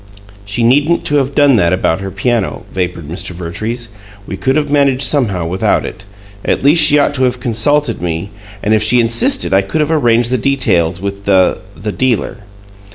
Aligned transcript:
"She 0.45 0.63
needn't 0.63 1.05
to 1.05 1.17
have 1.17 1.35
done 1.35 1.57
that 1.57 1.73
about 1.73 1.99
her 1.99 2.09
piano," 2.09 2.65
vapored 2.73 3.07
Mr. 3.07 3.33
Vertrees. 3.33 3.89
"We 4.25 4.35
could 4.35 4.55
have 4.55 4.71
managed 4.71 5.03
somehow 5.03 5.45
without 5.45 5.85
it. 5.85 6.05
At 6.43 6.63
least 6.63 6.83
she 6.83 6.97
ought 6.97 7.13
to 7.13 7.23
have 7.25 7.39
consulted 7.39 8.01
me, 8.01 8.31
and 8.63 8.73
if 8.73 8.81
she 8.81 8.99
insisted 8.99 9.53
I 9.53 9.61
could 9.61 9.79
have 9.79 9.91
arranged 9.91 10.31
the 10.31 10.39
details 10.39 10.99
with 10.99 11.25
the 11.25 11.59
the 11.77 11.91
dealer." 11.91 12.37